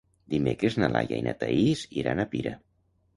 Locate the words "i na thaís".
1.21-1.83